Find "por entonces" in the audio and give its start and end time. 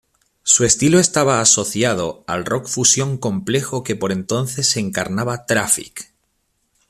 3.95-4.75